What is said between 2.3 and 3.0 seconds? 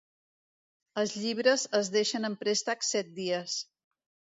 en préstec